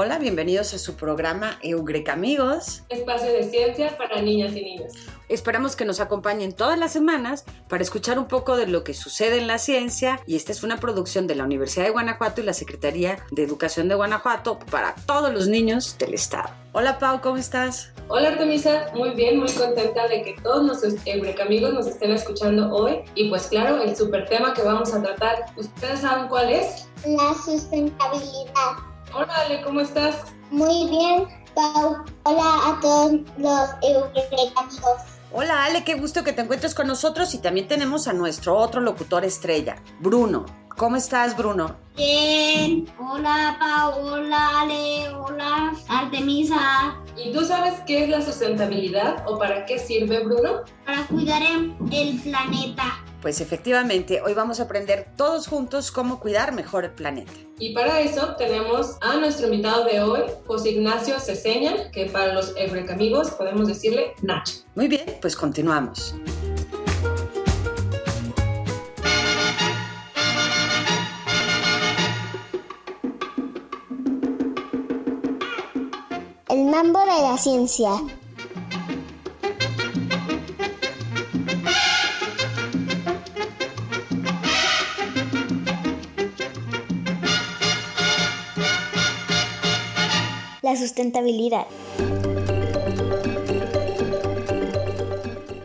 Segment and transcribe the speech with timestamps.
[0.00, 2.84] Hola, bienvenidos a su programa Eureka Amigos.
[2.88, 4.92] Espacio de ciencia para niñas y niños.
[5.28, 9.38] Esperamos que nos acompañen todas las semanas para escuchar un poco de lo que sucede
[9.38, 12.52] en la ciencia y esta es una producción de la Universidad de Guanajuato y la
[12.52, 16.48] Secretaría de Educación de Guanajuato para todos los niños del estado.
[16.74, 17.90] Hola Pau, ¿cómo estás?
[18.06, 22.72] Hola Artemisa, muy bien, muy contenta de que todos nuestros Eureka amigos nos estén escuchando
[22.72, 26.88] hoy y pues claro, el super tema que vamos a tratar, ¿ustedes saben cuál es?
[27.04, 28.87] La sustentabilidad.
[29.14, 30.16] Hola Ale, ¿cómo estás?
[30.50, 32.04] Muy bien, Pau.
[32.24, 33.70] Hola a todos los
[34.56, 35.00] amigos.
[35.32, 38.80] Hola Ale, qué gusto que te encuentres con nosotros y también tenemos a nuestro otro
[38.80, 40.46] locutor estrella, Bruno.
[40.76, 41.76] ¿Cómo estás, Bruno?
[41.96, 42.88] Bien.
[42.98, 44.00] Hola, Pau.
[44.00, 45.08] Hola, Ale.
[45.12, 46.96] Hola, Artemisa.
[47.16, 50.60] ¿Y tú sabes qué es la sustentabilidad o para qué sirve, Bruno?
[50.86, 53.04] Para cuidar el planeta.
[53.20, 57.32] Pues efectivamente, hoy vamos a aprender todos juntos cómo cuidar mejor el planeta.
[57.58, 62.54] Y para eso tenemos a nuestro invitado de hoy, José Ignacio Ceseña, que para los
[62.56, 64.58] Eureka amigos podemos decirle Nacho.
[64.76, 66.14] Muy bien, pues continuamos.
[76.48, 77.90] El mambo de la ciencia.
[90.68, 91.66] La sustentabilidad.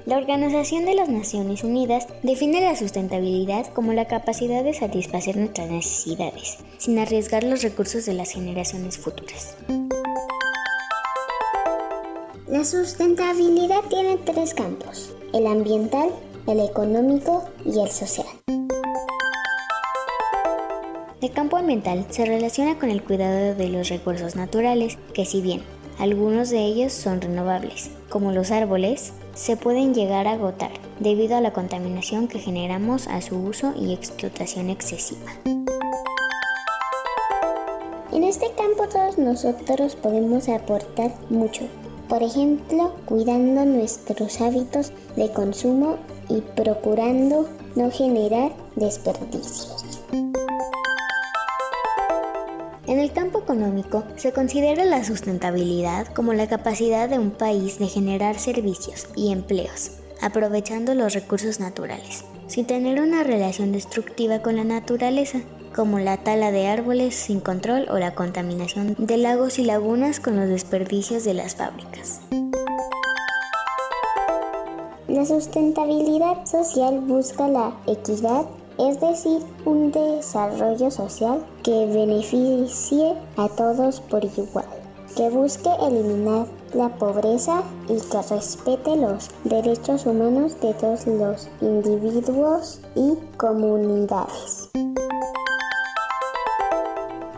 [0.05, 5.69] La Organización de las Naciones Unidas define la sustentabilidad como la capacidad de satisfacer nuestras
[5.69, 9.58] necesidades, sin arriesgar los recursos de las generaciones futuras.
[12.47, 16.11] La sustentabilidad tiene tres campos, el ambiental,
[16.47, 18.27] el económico y el social.
[21.23, 25.61] El campo ambiental se relaciona con el cuidado de los recursos naturales, que si bien
[25.98, 31.39] algunos de ellos son renovables, como los árboles, se pueden llegar a agotar debido a
[31.39, 35.32] la contaminación que generamos a su uso y explotación excesiva.
[38.11, 41.64] En este campo todos nosotros podemos aportar mucho,
[42.10, 45.95] por ejemplo, cuidando nuestros hábitos de consumo
[46.28, 47.48] y procurando
[47.78, 49.92] no generar desperdicios.
[52.93, 57.87] En el campo económico se considera la sustentabilidad como la capacidad de un país de
[57.87, 64.64] generar servicios y empleos, aprovechando los recursos naturales, sin tener una relación destructiva con la
[64.64, 65.39] naturaleza,
[65.76, 70.36] como la tala de árboles sin control o la contaminación de lagos y lagunas con
[70.36, 72.21] los desperdicios de las fábricas.
[75.08, 78.45] La sustentabilidad social busca la equidad
[78.78, 84.66] es decir, un desarrollo social que beneficie a todos por igual,
[85.16, 92.80] que busque eliminar la pobreza y que respete los derechos humanos de todos los individuos
[92.95, 94.70] y comunidades.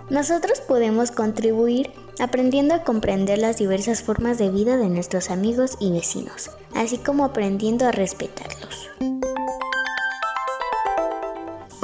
[0.09, 5.91] Nosotros podemos contribuir aprendiendo a comprender las diversas formas de vida de nuestros amigos y
[5.91, 9.14] vecinos, así como aprendiendo a respetarlos.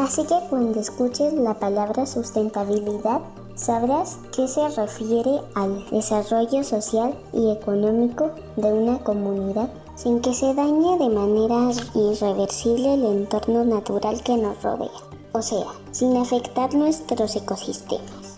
[0.02, 3.22] Así que cuando escuches la palabra sustentabilidad,
[3.54, 10.56] sabrás que se refiere al desarrollo social y económico de una comunidad sin que se
[10.56, 14.90] dañe de manera irreversible el entorno natural que nos rodea,
[15.34, 18.38] o sea, sin afectar nuestros ecosistemas.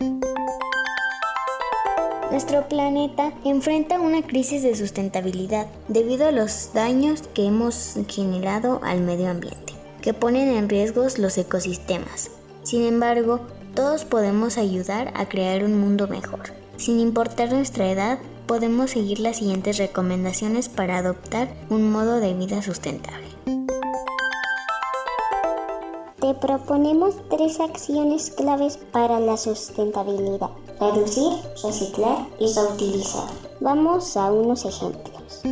[2.30, 9.00] Nuestro planeta enfrenta una crisis de sustentabilidad debido a los daños que hemos generado al
[9.00, 9.73] medio ambiente
[10.04, 12.30] que ponen en riesgo los ecosistemas.
[12.62, 13.40] Sin embargo,
[13.74, 16.42] todos podemos ayudar a crear un mundo mejor.
[16.78, 22.62] Sin importar nuestra edad, podemos seguir las siguientes recomendaciones para adoptar un modo de vida
[22.62, 23.28] sustentable.
[26.20, 30.50] Te proponemos tres acciones claves para la sustentabilidad.
[30.80, 31.32] Reducir,
[31.64, 33.30] reciclar y reutilizar.
[33.62, 35.44] Vamos a unos ejemplos.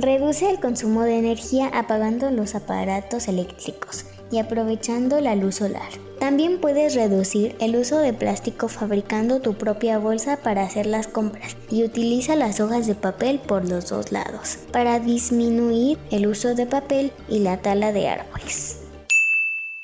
[0.00, 5.88] Reduce el consumo de energía apagando los aparatos eléctricos y aprovechando la luz solar.
[6.20, 11.56] También puedes reducir el uso de plástico fabricando tu propia bolsa para hacer las compras
[11.68, 16.66] y utiliza las hojas de papel por los dos lados para disminuir el uso de
[16.66, 18.76] papel y la tala de árboles.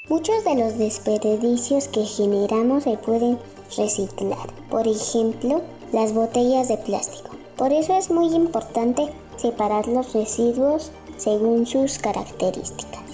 [0.08, 3.36] Muchos de los desperdicios que generamos se pueden
[3.76, 4.48] reciclar.
[4.70, 5.62] Por ejemplo,
[5.92, 7.30] las botellas de plástico.
[7.56, 13.04] Por eso es muy importante separar los residuos según sus características.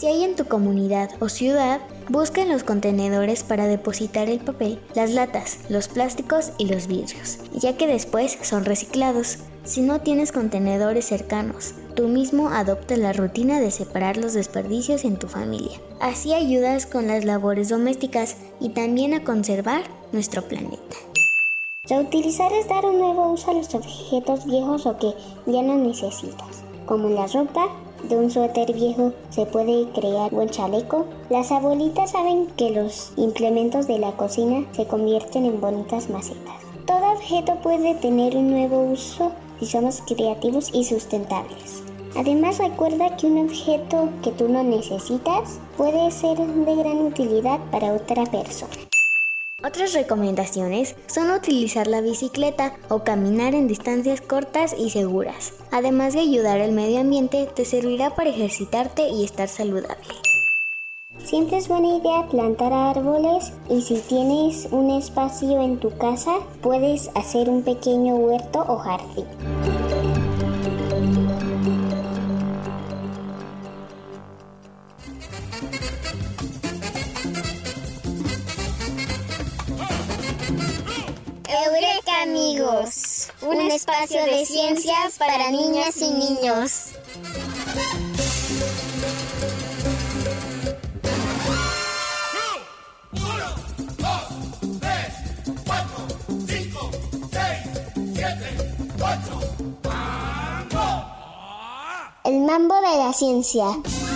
[0.00, 4.78] Si hay en tu comunidad o ciudad, busca en los contenedores para depositar el papel,
[4.94, 9.38] las latas, los plásticos y los vidrios, ya que después son reciclados.
[9.64, 15.18] Si no tienes contenedores cercanos, tú mismo adopta la rutina de separar los desperdicios en
[15.18, 15.78] tu familia.
[16.00, 19.82] Así ayudas con las labores domésticas y también a conservar
[20.12, 20.96] nuestro planeta.
[21.90, 25.12] Reutilizar es dar un nuevo uso a los objetos viejos o que
[25.46, 27.66] ya no necesitas, como la ropa.
[28.04, 31.06] De un suéter viejo se puede crear buen chaleco.
[31.30, 36.54] Las abuelitas saben que los implementos de la cocina se convierten en bonitas macetas.
[36.86, 41.82] Todo objeto puede tener un nuevo uso si somos creativos y sustentables.
[42.16, 47.94] Además recuerda que un objeto que tú no necesitas puede ser de gran utilidad para
[47.94, 48.76] otra persona.
[49.62, 55.52] Otras recomendaciones son utilizar la bicicleta o caminar en distancias cortas y seguras.
[55.70, 60.08] Además de ayudar al medio ambiente, te servirá para ejercitarte y estar saludable.
[61.22, 66.32] Siempre es buena idea plantar árboles y si tienes un espacio en tu casa,
[66.62, 69.26] puedes hacer un pequeño huerto o jardín.
[81.52, 86.90] Eureka amigos, un espacio de ciencias para niñas y niños.
[102.22, 104.09] El mambo de la ciencia.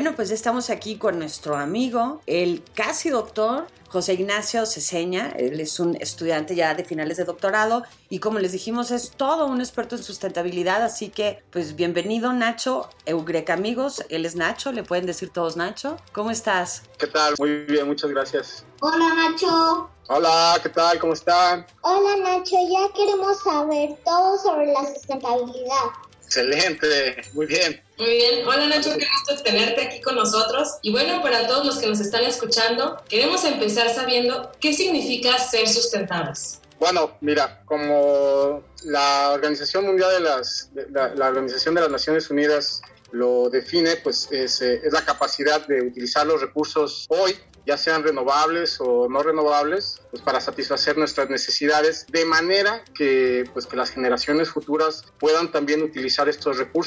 [0.00, 5.28] Bueno, pues ya estamos aquí con nuestro amigo, el casi doctor José Ignacio Ceseña.
[5.36, 9.44] Él es un estudiante ya de finales de doctorado y como les dijimos es todo
[9.44, 14.84] un experto en sustentabilidad, así que pues bienvenido Nacho, Eureka amigos, él es Nacho, le
[14.84, 15.98] pueden decir todos Nacho.
[16.14, 16.84] ¿Cómo estás?
[16.98, 17.34] ¿Qué tal?
[17.38, 18.64] Muy bien, muchas gracias.
[18.80, 19.90] Hola Nacho.
[20.08, 20.98] Hola, ¿qué tal?
[20.98, 21.66] ¿Cómo están?
[21.82, 25.90] Hola Nacho, ya queremos saber todo sobre la sustentabilidad.
[26.30, 27.82] Excelente, muy bien.
[27.98, 28.46] Muy bien.
[28.46, 30.78] Hola Nacho, qué gusto tenerte aquí con nosotros.
[30.80, 35.68] Y bueno, para todos los que nos están escuchando, queremos empezar sabiendo qué significa ser
[35.68, 36.60] sustentables.
[36.80, 42.82] Bueno, mira, como la Organización Mundial de las, la, Organización de las Naciones Unidas
[43.12, 47.36] lo define, pues es, eh, es la capacidad de utilizar los recursos hoy
[47.66, 53.66] ya sean renovables o no renovables, pues para satisfacer nuestras necesidades, de manera que, pues
[53.66, 56.80] que las generaciones futuras puedan también utilizar estos recursos.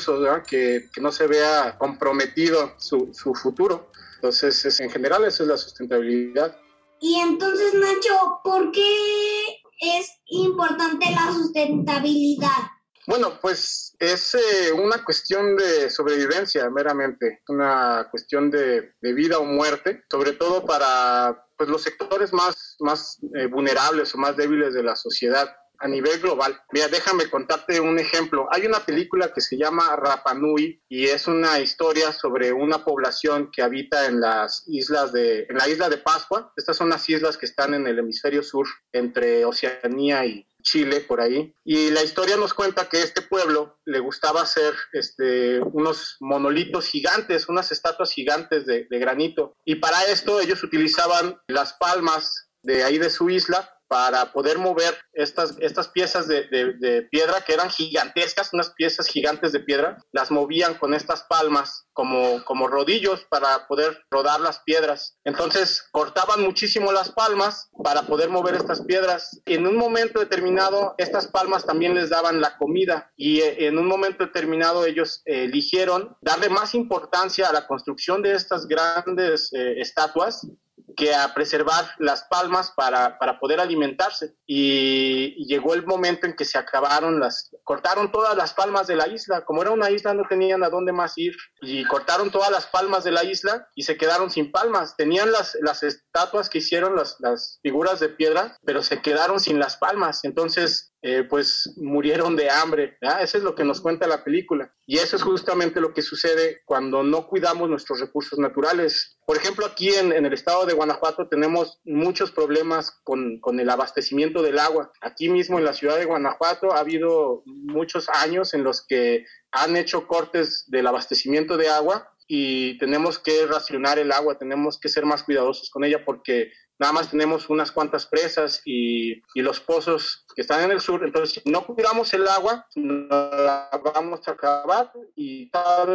[0.47, 3.91] Que, que no se vea comprometido su, su futuro.
[4.15, 6.57] Entonces, es, en general, eso es la sustentabilidad.
[6.99, 12.71] Y entonces, Nacho, ¿por qué es importante la sustentabilidad?
[13.05, 19.43] Bueno, pues es eh, una cuestión de sobrevivencia meramente, una cuestión de, de, vida o
[19.43, 24.83] muerte, sobre todo para pues, los sectores más, más eh, vulnerables o más débiles de
[24.83, 25.53] la sociedad
[25.83, 26.59] a nivel global.
[26.71, 28.47] Mira, déjame contarte un ejemplo.
[28.51, 33.51] Hay una película que se llama Rapa Nui y es una historia sobre una población
[33.51, 36.53] que habita en las islas de, en la isla de Pascua.
[36.55, 41.19] Estas son las islas que están en el hemisferio sur entre Oceanía y, Chile, por
[41.19, 41.53] ahí.
[41.65, 47.49] Y la historia nos cuenta que este pueblo le gustaba hacer este, unos monolitos gigantes,
[47.49, 49.57] unas estatuas gigantes de, de granito.
[49.65, 54.97] Y para esto ellos utilizaban las palmas de ahí de su isla para poder mover
[55.13, 60.31] estas, estas piezas de, de, piedra que eran gigantescas, unas piezas gigantes de piedra, las
[60.31, 65.19] movían con estas palmas como, como rodillos para poder rodar las piedras.
[65.23, 69.39] Entonces cortaban muchísimo las palmas para poder mover estas piedras.
[69.45, 73.85] En un momento determinado, estas palmas también les daban la comida y eh, en un
[73.85, 79.79] momento determinado ellos eh, eligieron darle más importancia a la construcción de estas grandes eh,
[79.79, 80.47] estatuas
[80.95, 84.35] que a preservar las palmas para, para poder alimentarse.
[84.45, 89.07] Y, llegó el momento en que se acabaron las, cortaron todas las palmas de la
[89.07, 89.43] isla.
[89.45, 93.03] Como era una isla, no tenían a dónde más ir y cortaron todas las palmas
[93.03, 94.95] de la isla y se quedaron sin palmas.
[94.95, 99.59] Tenían las, las estatuas que hicieron, las, las figuras de piedra, pero se quedaron sin
[99.59, 100.23] las palmas.
[100.23, 102.97] Entonces, eh, pues murieron de hambre.
[103.21, 104.73] Eso es lo que nos cuenta la película.
[104.87, 109.17] Y eso es justamente lo que sucede cuando no cuidamos nuestros recursos naturales.
[109.25, 114.41] Por ejemplo, aquí en, el estado de Guanajuato tenemos muchos problemas con, con, el abastecimiento
[114.41, 114.93] del agua.
[115.01, 119.75] Aquí mismo en la ciudad de Guanajuato ha habido muchos años en los que han
[119.75, 125.05] hecho cortes del abastecimiento de agua y tenemos que racionar el agua, tenemos que ser
[125.05, 126.51] más cuidadosos con ella porque
[126.83, 131.01] nada más tenemos unas cuantas presas y, y, los pozos que están en el sur,
[131.05, 135.49] entonces si no cuidamos el agua, la vamos a acabar y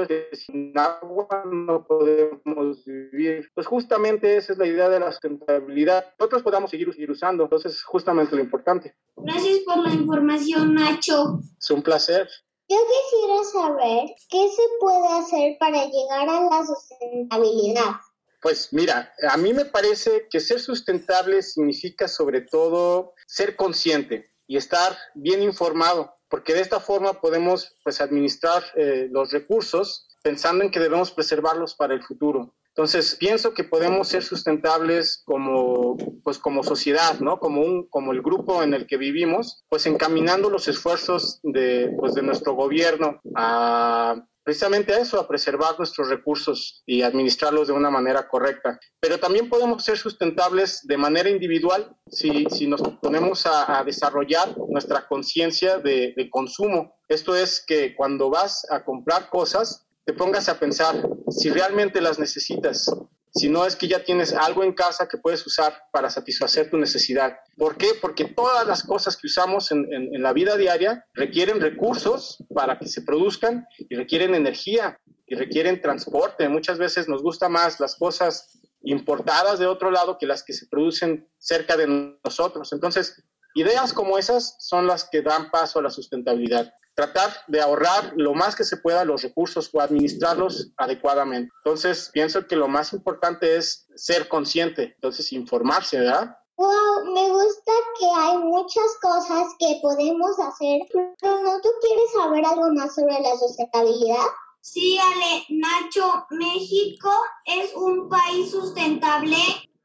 [0.09, 3.51] vez sin agua no podemos vivir.
[3.55, 6.07] Pues justamente esa es la idea de la sustentabilidad.
[6.19, 8.95] Nosotros podamos seguir, seguir usando, entonces es justamente lo importante.
[9.17, 11.41] Gracias por la información, Nacho.
[11.59, 12.31] Es un placer.
[12.71, 17.93] Yo quisiera saber qué se puede hacer para llegar a la sustentabilidad.
[18.41, 24.57] Pues mira, a mí me parece que ser sustentable significa sobre todo ser consciente y
[24.57, 30.71] estar bien informado, porque de esta forma podemos pues administrar eh, los recursos pensando en
[30.71, 32.55] que debemos preservarlos para el futuro.
[32.79, 37.41] Entonces, pienso que podemos ser sustentables como, pues, como sociedad, ¿no?
[37.41, 42.15] Como, un, como el grupo en el que vivimos, pues encaminando los esfuerzos de, pues,
[42.15, 47.91] de nuestro gobierno a precisamente a eso, a preservar nuestros recursos y administrarlos de una
[47.91, 48.81] manera correcta.
[48.99, 55.77] Pero también podemos ser sustentables de manera individual si, nos ponemos a, desarrollar nuestra conciencia
[55.81, 56.97] de consumo.
[57.09, 62.19] Esto es que cuando vas a comprar cosas, te pongas a pensar si realmente las
[62.19, 62.91] necesitas,
[63.35, 66.77] si no es que ya tienes algo en casa que puedes usar para satisfacer tu
[66.77, 67.39] necesidad.
[67.57, 67.89] ¿Por qué?
[68.01, 72.87] Porque todas las cosas que usamos en, en, la vida diaria requieren recursos para que
[72.87, 76.49] se produzcan y requieren energía y requieren transporte.
[76.49, 80.67] Muchas veces nos gusta más las cosas importadas de otro lado que las que se
[80.67, 82.73] producen cerca de nosotros.
[82.73, 83.23] Entonces,
[83.55, 88.35] ideas como esas son las que dan paso a la sustentabilidad tratar de ahorrar lo
[88.35, 91.53] más que se pueda los recursos o administrarlos adecuadamente.
[91.59, 96.37] Entonces, pienso que lo más importante es ser consciente, entonces informarse, ¿verdad?
[96.57, 100.81] Wow, me gusta que hay muchas cosas que podemos hacer,
[101.21, 104.27] pero ¿no tú quieres saber algo más sobre la sustentabilidad?
[104.61, 107.13] Sí, Ale, Nacho, México
[107.45, 109.37] es un país sustentable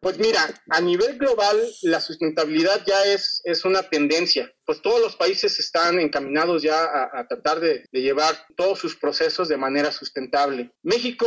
[0.03, 4.53] pues mira, a nivel global la sustentabilidad ya es, es una tendencia.
[4.65, 9.57] Pues todos los países están encaminados ya a, tratar de, llevar todos sus procesos de
[9.57, 10.72] manera sustentable.
[10.83, 11.25] México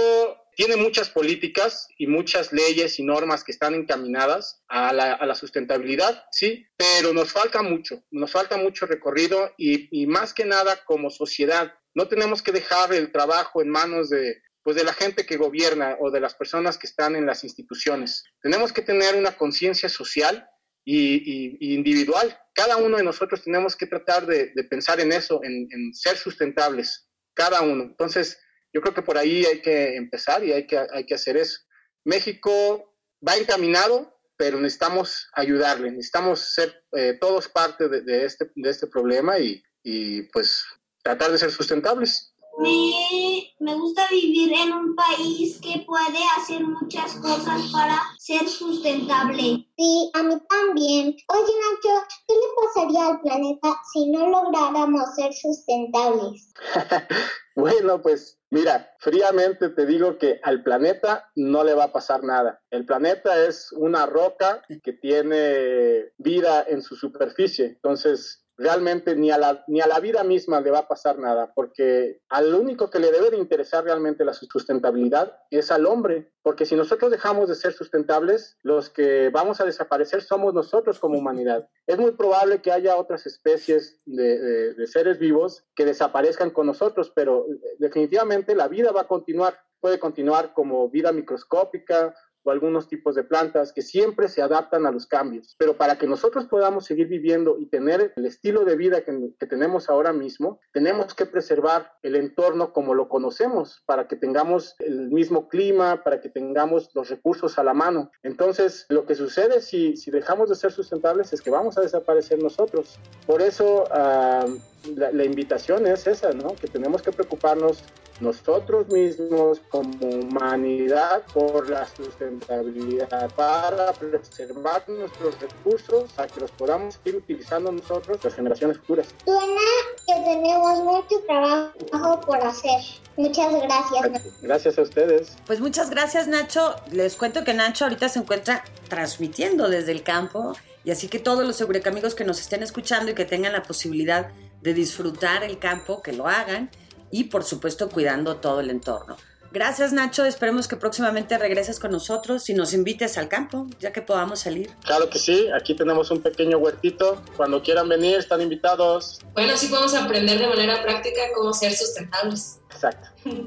[0.54, 6.66] tiene muchas políticas y muchas leyes y normas que están encaminadas a la, sustentabilidad, sí,
[6.76, 11.74] pero nos falta mucho, nos falta mucho recorrido y, y más que nada como sociedad.
[11.94, 15.96] No tenemos que dejar el trabajo en manos de, pues de la gente que gobierna
[16.00, 18.24] o de las personas que están en las instituciones.
[18.42, 20.44] Tenemos que tener una conciencia social
[20.84, 22.36] y, individual.
[22.52, 27.60] Cada uno de nosotros tenemos que tratar de, pensar en eso, en, ser sustentables, cada
[27.60, 27.84] uno.
[27.84, 28.40] Entonces,
[28.72, 31.60] yo creo que por ahí hay que empezar y hay que, hacer eso.
[32.04, 32.92] México
[33.24, 39.38] va encaminado, pero necesitamos ayudarle, necesitamos ser eh, todos parte de, este, de este problema
[39.38, 40.64] y, y pues
[41.04, 42.34] tratar de ser sustentables.
[42.58, 49.68] Me, me, gusta vivir en un país que puede hacer muchas cosas para ser sustentable.
[49.76, 51.16] Sí, a mí también.
[51.28, 56.54] Oye, Nacho, ¿qué le pasaría al planeta si no lográramos ser sustentables?
[57.56, 62.62] bueno, pues mira, fríamente te digo que al planeta no le va a pasar nada.
[62.70, 67.66] El planeta es una roca que tiene vida en su superficie.
[67.66, 71.52] Entonces, realmente ni a, la, ni a la vida misma le va a pasar nada,
[71.54, 76.64] porque al único que le debe de interesar realmente la sustentabilidad es al hombre, porque
[76.64, 81.68] si nosotros dejamos de ser sustentables, los que vamos a desaparecer somos nosotros como humanidad.
[81.86, 87.12] Es muy probable que haya otras especies de, de seres vivos que desaparezcan con nosotros,
[87.14, 87.46] pero
[87.78, 92.14] definitivamente la vida va a continuar, puede continuar como vida microscópica
[92.46, 95.56] o algunos tipos de plantas que siempre se adaptan a los cambios.
[95.58, 99.90] Pero para que nosotros podamos seguir viviendo y tener el estilo de vida que, tenemos
[99.90, 105.48] ahora mismo, tenemos que preservar el entorno como lo conocemos para que tengamos el mismo
[105.48, 108.10] clima, para que tengamos los recursos a la mano.
[108.22, 112.42] Entonces, lo que sucede si, si dejamos de ser sustentables es que vamos a desaparecer
[112.42, 112.98] nosotros.
[113.26, 114.58] Por eso, uh,
[114.94, 116.54] la, invitación es esa, ¿no?
[116.54, 117.82] Que tenemos que preocuparnos
[118.20, 126.98] nosotros mismos como humanidad por la sustentabilidad, para preservar nuestros recursos, para que los podamos
[127.04, 129.08] ir utilizando nosotros las generaciones futuras.
[129.24, 129.60] Suena
[130.06, 132.80] que tenemos mucho trabajo por hacer.
[133.16, 134.42] Muchas gracias.
[134.42, 135.36] Gracias a ustedes.
[135.46, 136.76] Pues muchas gracias Nacho.
[136.92, 140.54] Les cuento que Nacho ahorita se encuentra transmitiendo desde el campo
[140.84, 144.28] y así que todos los amigos que nos estén escuchando y que tengan la posibilidad
[144.28, 146.70] de disfrutar el campo, que lo hagan
[147.10, 149.16] y por supuesto cuidando todo el entorno.
[149.52, 154.02] Gracias Nacho, esperemos que próximamente regreses con nosotros y nos invites al campo, ya que
[154.02, 154.70] podamos salir.
[154.84, 159.20] Claro que sí, aquí tenemos un pequeño huertito, cuando quieran venir están invitados.
[159.32, 162.58] Bueno, así podemos aprender de manera práctica cómo ser sustentables.
[162.70, 163.08] Exacto.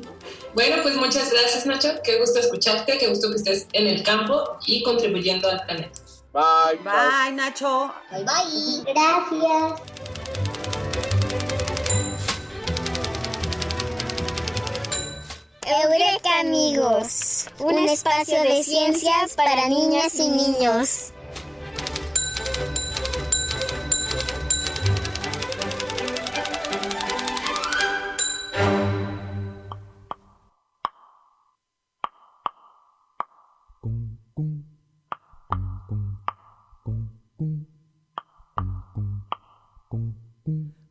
[0.55, 4.57] Bueno, pues muchas gracias Nacho, qué gusto escucharte, qué gusto que estés en el campo
[4.65, 5.99] y contribuyendo al planeta.
[6.33, 6.79] Bye.
[6.83, 7.93] Bye, Nacho.
[8.11, 8.93] Bye, bye.
[8.93, 10.18] Gracias.
[15.71, 21.13] Eureka amigos, un espacio de ciencias para niñas y niños.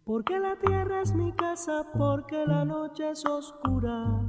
[0.04, 4.28] Porque la tierra es mi casa, porque la noche es oscura.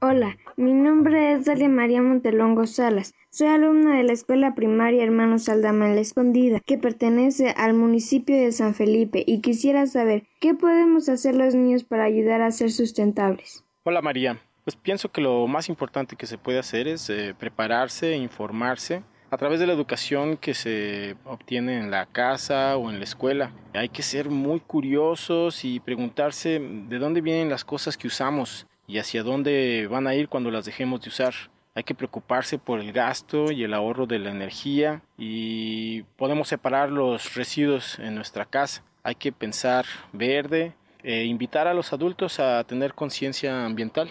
[0.00, 3.12] Hola, mi nombre es Dalia María Montelongo Salas.
[3.28, 8.34] Soy alumna de la Escuela Primaria Hermanos Aldama en la Escondida, que pertenece al municipio
[8.34, 12.70] de San Felipe, y quisiera saber qué podemos hacer los niños para ayudar a ser
[12.70, 13.64] sustentables.
[13.82, 18.16] Hola María, pues pienso que lo más importante que se puede hacer es eh, prepararse,
[18.16, 23.04] informarse a través de la educación que se obtiene en la casa o en la
[23.04, 23.50] escuela.
[23.74, 28.98] Hay que ser muy curiosos y preguntarse de dónde vienen las cosas que usamos y
[28.98, 31.34] hacia dónde van a ir cuando las dejemos de usar.
[31.74, 36.90] Hay que preocuparse por el gasto y el ahorro de la energía y podemos separar
[36.90, 38.82] los residuos en nuestra casa.
[39.02, 44.10] Hay que pensar verde e invitar a los adultos a tener conciencia ambiental.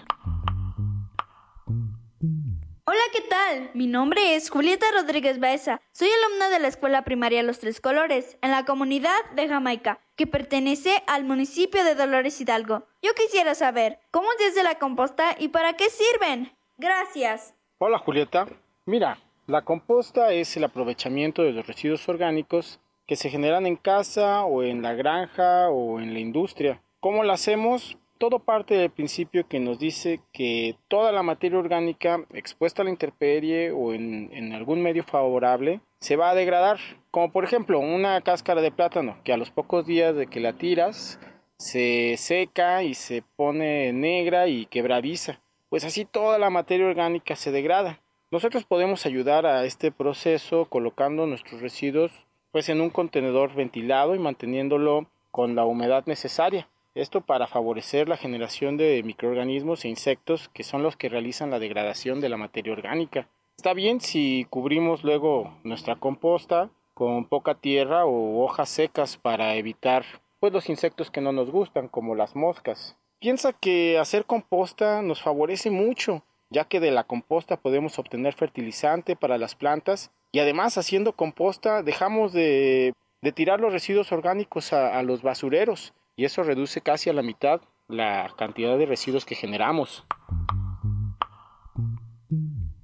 [2.95, 3.71] Hola, ¿qué tal?
[3.73, 5.81] Mi nombre es Julieta Rodríguez Baeza.
[5.91, 10.27] Soy alumna de la Escuela Primaria Los Tres Colores, en la comunidad de Jamaica, que
[10.27, 12.87] pertenece al municipio de Dolores Hidalgo.
[13.01, 16.55] Yo quisiera saber, ¿cómo es desde la composta y para qué sirven?
[16.77, 17.53] Gracias.
[17.79, 18.47] Hola, Julieta.
[18.85, 24.45] Mira, la composta es el aprovechamiento de los residuos orgánicos que se generan en casa
[24.45, 26.81] o en la granja o en la industria.
[27.01, 27.97] ¿Cómo lo hacemos?
[28.27, 32.89] Todo parte del principio que nos dice que toda la materia orgánica expuesta a la
[32.89, 36.79] intemperie o en, algún medio favorable se va a degradar.
[37.11, 40.53] Como por ejemplo una cáscara de plátano que a los pocos días de que la
[40.53, 41.19] tiras
[41.59, 45.39] se seca y se pone negra y quebradiza.
[45.69, 48.01] Pues así toda la materia orgánica se degrada.
[48.31, 52.11] Nosotros podemos ayudar a este proceso colocando nuestros residuos
[52.51, 56.67] pues en un contenedor ventilado y manteniéndolo con la humedad necesaria.
[56.95, 61.59] Esto para favorecer la generación de microorganismos e insectos que son los que realizan la
[61.59, 63.27] degradación de la materia orgánica.
[63.57, 70.05] Está bien si cubrimos luego nuestra composta con poca tierra o hojas secas para evitar
[70.39, 72.95] pues los insectos que no nos gustan como las moscas.
[73.19, 79.17] Piensa que hacer composta nos favorece mucho, ya que de la composta podemos obtener fertilizante
[79.17, 82.93] para las plantas y además haciendo composta dejamos de,
[83.33, 88.31] tirar los residuos orgánicos a los basureros y eso reduce casi a la mitad la
[88.37, 90.05] cantidad de residuos que generamos.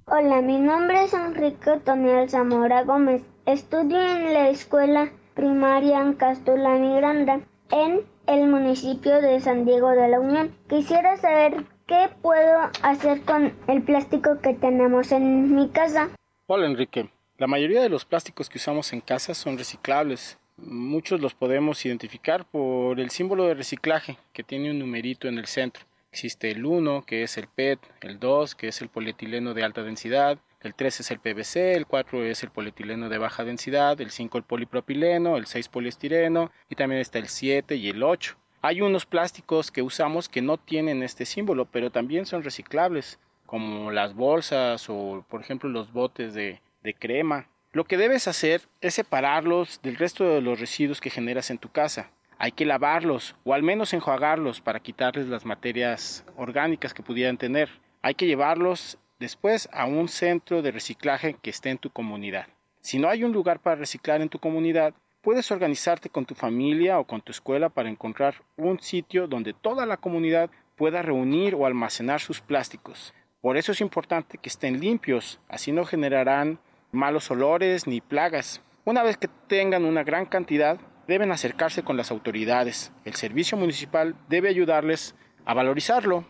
[0.06, 3.22] Hola, mi nombre es Enrique Toniel Zamora Gómez.
[3.46, 7.40] Estudio en la escuela primaria en Castula Granda,
[7.70, 10.54] en el municipio de San Diego de la Unión.
[10.68, 16.10] Quisiera saber qué puedo hacer con el plástico que tenemos en mi casa.
[16.46, 17.10] Hola, Enrique.
[17.38, 20.38] La mayoría de los plásticos que usamos en casa son reciclables.
[20.56, 25.46] Muchos los podemos identificar por el símbolo de reciclaje que tiene un numerito en el
[25.46, 25.84] centro.
[26.10, 29.82] Existe el 1, que es el PET, el 2, que es el polietileno de alta
[29.82, 34.10] densidad, el 3 es el PVC, el 4 es el polietileno de baja densidad, el
[34.10, 38.36] 5 el polipropileno, el 6 poliestireno y también está el 7 y el 8.
[38.60, 43.90] Hay unos plásticos que usamos que no tienen este símbolo, pero también son reciclables, como
[43.90, 47.48] las bolsas o por ejemplo los botes de, de crema.
[47.74, 51.70] Lo que debes hacer es separarlos del resto de los residuos que generas en tu
[51.70, 52.10] casa.
[52.36, 57.70] Hay que lavarlos o al menos enjuagarlos para quitarles las materias orgánicas que pudieran tener.
[58.02, 62.46] Hay que llevarlos después a un centro de reciclaje que esté en tu comunidad.
[62.82, 66.98] Si no hay un lugar para reciclar en tu comunidad, puedes organizarte con tu familia
[66.98, 71.64] o con tu escuela para encontrar un sitio donde toda la comunidad pueda reunir o
[71.64, 73.14] almacenar sus plásticos.
[73.40, 76.58] Por eso es importante que estén limpios, así no generarán
[76.92, 78.62] malos olores ni plagas.
[78.84, 80.78] Una vez que tengan una gran cantidad,
[81.08, 82.92] deben acercarse con las autoridades.
[83.04, 86.24] El servicio municipal debe ayudarles a valorizarlo.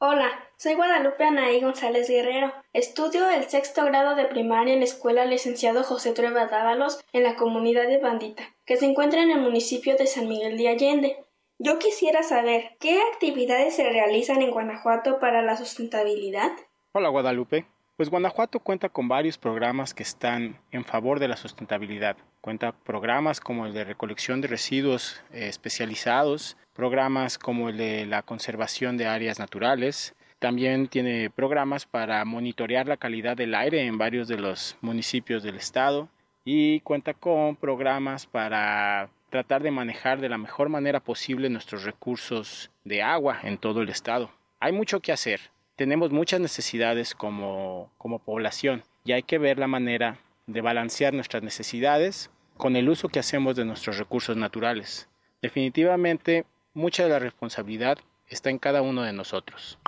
[0.00, 2.52] Hola, soy Guadalupe Anaí González Guerrero.
[2.72, 7.36] Estudio el sexto grado de primaria en la Escuela Licenciado José Trueba Dávalos en la
[7.36, 11.16] comunidad de Bandita, que se encuentra en el municipio de San Miguel de Allende.
[11.58, 16.52] Yo quisiera saber qué actividades se realizan en Guanajuato para la sustentabilidad.
[16.92, 17.66] Hola Guadalupe.
[17.98, 22.16] Pues Guanajuato cuenta con varios programas que están en favor de la sustentabilidad.
[22.40, 28.22] Cuenta programas como el de recolección de residuos eh, especializados, programas como el de la
[28.22, 30.14] conservación de áreas naturales.
[30.38, 35.56] También tiene programas para monitorear la calidad del aire en varios de los municipios del
[35.56, 36.08] estado
[36.42, 42.70] y cuenta con programas para tratar de manejar de la mejor manera posible nuestros recursos
[42.84, 44.30] de agua en todo el estado.
[44.58, 45.40] Hay mucho que hacer,
[45.78, 51.44] tenemos muchas necesidades como, como población y hay que ver la manera de balancear nuestras
[51.44, 55.08] necesidades con el uso que hacemos de nuestros recursos naturales.
[55.40, 59.78] Definitivamente, mucha de la responsabilidad está en cada uno de nosotros.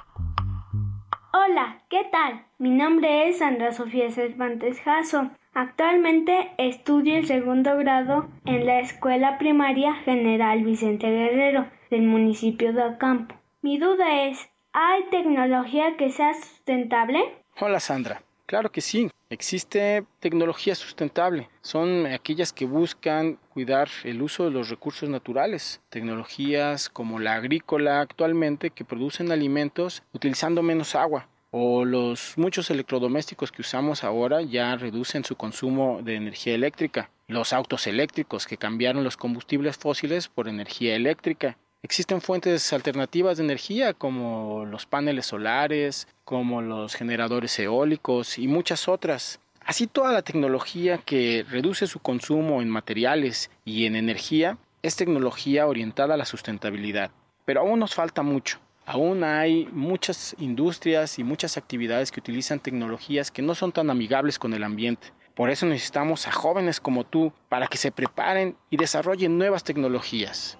[1.33, 2.46] Hola, ¿qué tal?
[2.59, 5.33] Mi nombre es Sandra Sofía Cervantes Jasso.
[5.55, 12.85] Actualmente estudio el segundo grado en la Escuela Primaria General Vicente Guerrero del municipio de
[12.85, 13.35] Acampo.
[13.61, 17.18] Mi duda es, ¿Hay tecnología que sea sustentable?
[17.59, 18.22] Hola Sandra.
[18.46, 21.48] Claro que sí, existe tecnología sustentable.
[21.61, 25.80] Son aquellas que buscan cuidar el uso de los recursos naturales.
[25.88, 31.26] Tecnologías como la agrícola actualmente que producen alimentos utilizando menos agua.
[31.50, 37.11] O los muchos electrodomésticos que usamos ahora ya reducen su consumo de energía eléctrica.
[37.26, 41.56] Los autos eléctricos que cambiaron los combustibles fósiles por energía eléctrica.
[41.82, 48.86] Existen fuentes alternativas de energía como los paneles solares, como los generadores eólicos y muchas
[48.86, 49.40] otras.
[49.64, 55.66] Así toda la tecnología que reduce su consumo en materiales y en energía es tecnología
[55.66, 57.12] orientada a la sustentabilidad.
[57.46, 58.58] Pero aún nos falta mucho.
[58.84, 64.38] Aún hay muchas industrias y muchas actividades que utilizan tecnologías que no son tan amigables
[64.38, 65.08] con el ambiente.
[65.34, 70.59] Por eso necesitamos a jóvenes como tú para que se preparen y desarrollen nuevas tecnologías.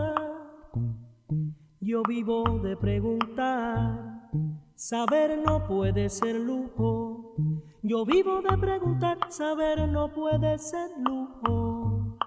[1.91, 4.29] Yo vivo de preguntar,
[4.75, 7.35] saber no puede ser lujo.
[7.83, 12.17] Yo vivo de preguntar, saber no puede ser lujo.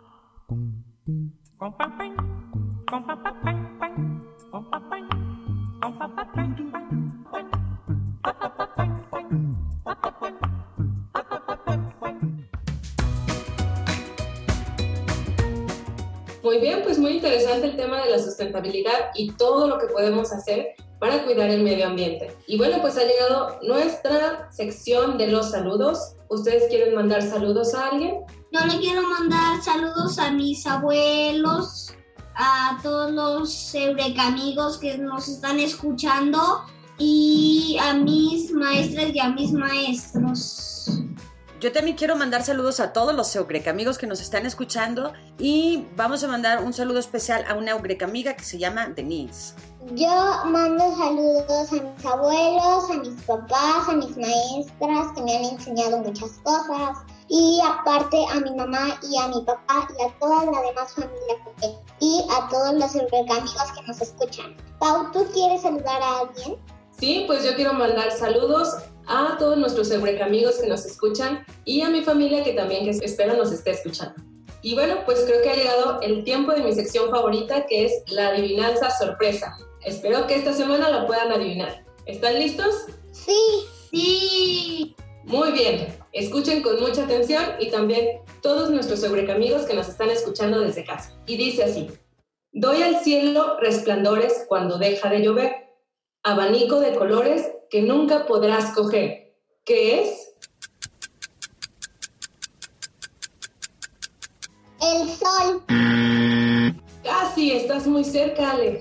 [17.24, 21.62] Interesante el tema de la sustentabilidad y todo lo que podemos hacer para cuidar el
[21.62, 22.36] medio ambiente.
[22.46, 26.16] Y bueno, pues ha llegado nuestra sección de los saludos.
[26.28, 28.16] ¿Ustedes quieren mandar saludos a alguien?
[28.52, 31.94] Yo le quiero mandar saludos a mis abuelos,
[32.34, 33.74] a todos los
[34.18, 36.38] amigos que nos están escuchando
[36.98, 40.90] y a mis maestras y a mis maestros.
[41.64, 45.86] Yo también quiero mandar saludos a todos los Eureka amigos que nos están escuchando y
[45.96, 49.54] vamos a mandar un saludo especial a una Eureka amiga que se llama Denise.
[49.94, 50.10] Yo
[50.44, 55.96] mando saludos a mis abuelos, a mis papás, a mis maestras que me han enseñado
[56.00, 56.98] muchas cosas,
[57.28, 61.34] y aparte a mi mamá y a mi papá y a toda la demás familia
[61.98, 64.54] y a todos los amigos que nos escuchan.
[64.78, 66.58] Pau, ¿tú quieres saludar a alguien?
[66.98, 71.88] Sí, pues yo quiero mandar saludos a todos nuestros amigos que nos escuchan y a
[71.88, 74.14] mi familia que también que espero nos esté escuchando.
[74.62, 78.02] Y bueno, pues creo que ha llegado el tiempo de mi sección favorita que es
[78.08, 79.56] la adivinanza sorpresa.
[79.84, 81.84] Espero que esta semana la puedan adivinar.
[82.06, 82.86] ¿Están listos?
[83.12, 83.36] Sí.
[83.90, 84.96] Sí.
[85.24, 85.86] Muy bien.
[86.12, 91.12] Escuchen con mucha atención y también todos nuestros amigos que nos están escuchando desde casa.
[91.26, 91.90] Y dice así,
[92.52, 95.54] doy al cielo resplandores cuando deja de llover,
[96.22, 99.34] abanico de colores que nunca podrás coger.
[99.64, 100.30] ¿Qué es?
[104.80, 105.64] El sol.
[107.02, 108.80] Casi, estás muy cerca, Ale.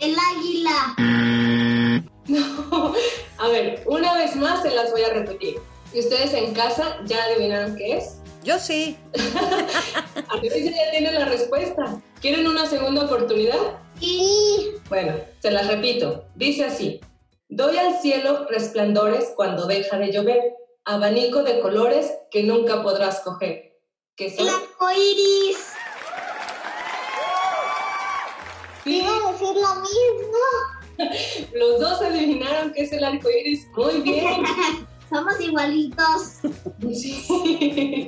[0.00, 0.96] El águila.
[2.28, 2.94] No,
[3.38, 5.58] a ver, una vez más se las voy a repetir.
[5.92, 8.22] ¿Y ustedes en casa ya adivinaron qué es?
[8.42, 8.96] Yo sí.
[10.28, 12.00] a veces ya tienen la respuesta.
[12.22, 13.82] ¿Quieren una segunda oportunidad?
[14.00, 14.41] Sí.
[14.92, 16.26] Bueno, se las repito.
[16.34, 17.00] Dice así.
[17.48, 23.80] Doy al cielo resplandores cuando deja de llover, abanico de colores que nunca podrás coger.
[24.14, 24.46] ¿Qué son?
[24.46, 25.72] El arco iris.
[28.84, 31.48] Iba a decir lo mismo.
[31.54, 33.66] Los dos adivinaron qué es el arco iris.
[33.74, 34.42] Muy bien.
[35.12, 36.40] Somos igualitos.
[36.94, 38.06] Sí.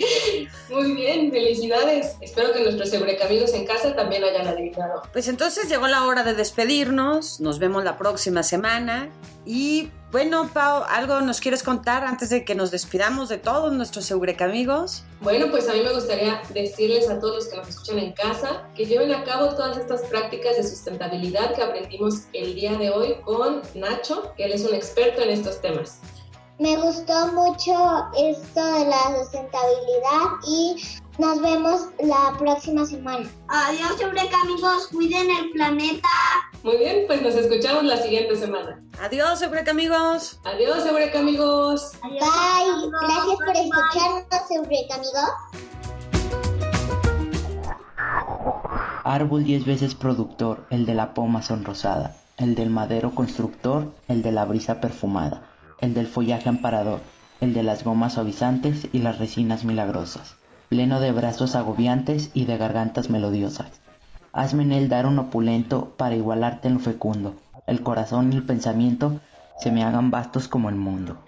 [0.70, 2.16] Muy bien, felicidades.
[2.20, 5.02] Espero que nuestros amigos en casa también hayan adivinado.
[5.12, 7.40] Pues entonces llegó la hora de despedirnos.
[7.40, 9.10] Nos vemos la próxima semana.
[9.46, 14.10] Y bueno, Pau, ¿algo nos quieres contar antes de que nos despidamos de todos nuestros
[14.10, 15.04] amigos?
[15.20, 18.68] Bueno, pues a mí me gustaría decirles a todos los que nos escuchan en casa
[18.74, 23.16] que lleven a cabo todas estas prácticas de sustentabilidad que aprendimos el día de hoy
[23.24, 26.00] con Nacho, que él es un experto en estos temas.
[26.60, 27.72] Me gustó mucho
[28.16, 30.76] esto de la sustentabilidad y
[31.18, 33.28] nos vemos la próxima semana.
[33.48, 36.08] Adiós, Eureka amigos, cuiden el planeta.
[36.62, 38.80] Muy bien, pues nos escuchamos la siguiente semana.
[39.00, 40.38] Adiós, Eureka amigos.
[40.44, 41.90] Adiós, Eureka amigos.
[42.02, 42.20] Bye.
[42.20, 45.30] Gracias por escucharnos, Eureka amigos.
[49.02, 54.30] Árbol diez veces productor, el de la poma sonrosada, el del madero constructor, el de
[54.30, 57.00] la brisa perfumada el del follaje amparador,
[57.40, 60.36] el de las gomas suavizantes y las resinas milagrosas,
[60.68, 63.68] pleno de brazos agobiantes y de gargantas melodiosas.
[64.32, 67.34] Hazme en él dar un opulento para igualarte en lo fecundo,
[67.66, 69.20] el corazón y el pensamiento
[69.58, 71.18] se me hagan vastos como el mundo.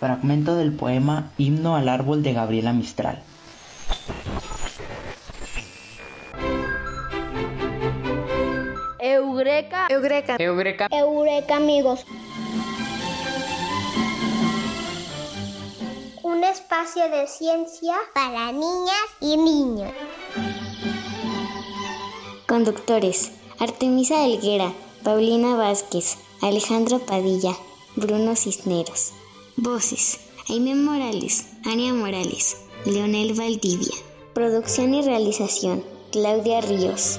[0.00, 3.20] Fragmento del poema Himno al árbol de Gabriela Mistral.
[9.00, 9.86] Eureka.
[9.90, 10.36] Eureka.
[10.38, 10.88] Eureka.
[10.90, 12.04] Eureka amigos.
[16.38, 19.90] Un espacio de ciencia para niñas y niños.
[22.46, 24.72] Conductores: Artemisa Elguera,
[25.02, 27.56] Paulina Vázquez, Alejandro Padilla,
[27.96, 29.10] Bruno Cisneros.
[29.56, 33.96] Voces: Aime Morales, Ania Morales, Leonel Valdivia.
[34.32, 37.18] Producción y realización: Claudia Ríos.